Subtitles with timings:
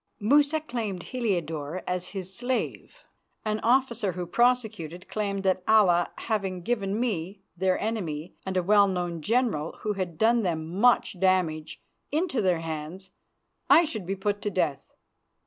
[0.19, 3.03] Musa claimed Heliodore as his slave.
[3.45, 8.87] An officer who prosecuted claimed that Allah having given me, their enemy and a well
[8.87, 13.11] known general who had done them much damage, into their hands,
[13.69, 14.91] I should be put to death.